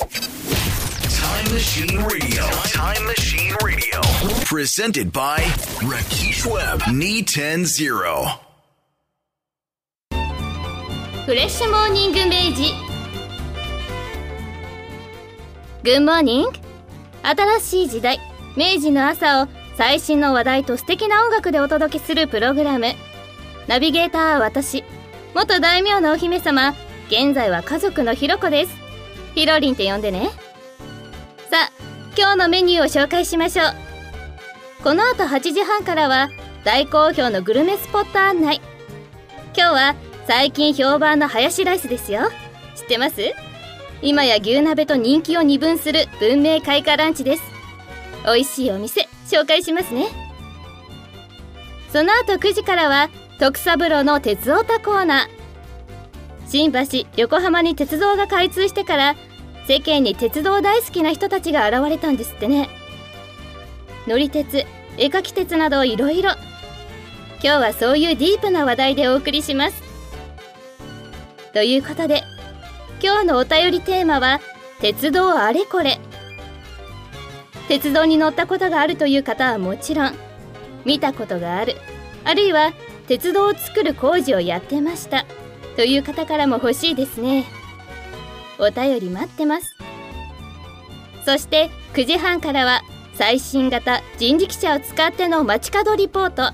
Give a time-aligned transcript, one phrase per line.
[0.00, 2.42] Time Machine Radio.
[2.72, 4.00] Time Machine Radio.
[4.46, 5.36] Presented by
[5.82, 6.80] Rakesh Webb.
[6.90, 8.40] Knee 10 0.
[11.26, 12.72] フレッシュモーニング明治
[15.84, 16.50] グッモーニング
[17.22, 18.18] 新しい時代
[18.56, 22.86] 明治の朝を最新の話題と素敵な音楽でお届けするプログラム
[23.68, 24.82] ナビゲーターは私
[25.34, 26.74] 元大名のお姫様
[27.08, 28.89] 現在は家族のひろこです
[29.34, 30.30] ひろりんって呼んでね。
[31.50, 31.72] さあ
[32.16, 33.66] 今日のメニューを紹介しましょう。
[34.82, 36.28] この後8時半からは
[36.64, 38.60] 大好評のグルメスポット案内。
[39.56, 39.94] 今日は
[40.26, 42.30] 最近評判のハヤシライスですよ。
[42.76, 43.34] 知ってます？
[44.02, 47.42] 今や牛鍋と人気を二分する文明開花ランチです。
[48.24, 50.06] 美味しいお店紹介しますね。
[51.92, 55.39] その後9時からは徳三郎の鉄オタコーナー。
[56.50, 59.14] 新橋横浜に鉄道が開通してから
[59.68, 62.68] 世間に鉄道大好きな人たちが現れたんですってね。
[64.08, 64.66] 乗り鉄
[64.98, 66.32] 絵描き鉄などいろいろ。
[67.40, 69.80] 今日はそういうディープな話題でお送りします。
[71.52, 72.24] ということで
[73.00, 74.40] 今日のお便りテーマは
[74.80, 76.00] 鉄道あれこれ。
[77.68, 80.14] 鉄道に乗ったことがあるという方はもちろん
[80.84, 81.76] 見たことがある。
[82.24, 82.72] あるいは
[83.06, 85.24] 鉄道を作る工事をやってました。
[85.76, 87.44] という方からも欲しいですね。
[88.58, 89.76] お便り待ってます。
[91.24, 92.82] そして9時半からは
[93.14, 96.52] 最新型人力車を使っての街角リポート。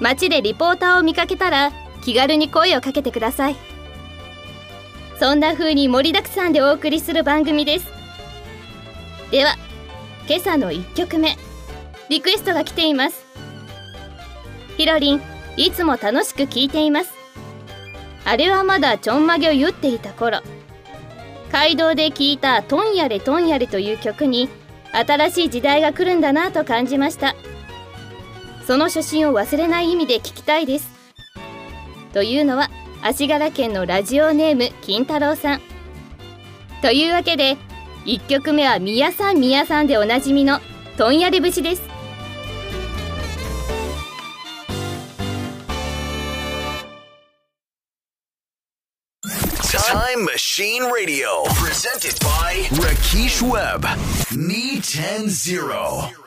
[0.00, 3.56] 街でリポーターを見かけたら気軽に声をかけてください。
[5.18, 7.86] そんな風に盛りだくさんでお送りする番組です。
[9.30, 9.56] では
[10.28, 11.36] 今朝の1曲目。
[12.08, 13.24] リクエストが来ています。
[14.76, 17.12] ひろりんいつも楽しく聴いています。
[18.24, 20.40] あれはまだちょんまげを言っていた頃。
[21.52, 24.48] 街道で聴いた「とんやれとんやれ」という曲に
[24.92, 27.34] 新しい時代が来るんだなと感じました。
[28.66, 30.90] その初心を忘れない意味で聞きたいです。
[32.12, 32.68] というのは
[33.02, 35.60] 足柄県のラジオネーム金太郎さん。
[36.82, 37.56] というわけで
[38.04, 40.60] 1曲目は宮さん宮さんでおなじみの
[40.98, 41.82] とんやり節です
[49.72, 51.42] 「Time Machine Radio.
[51.56, 53.84] Presented by Rakesh Webb.
[54.36, 56.25] Me 10 0.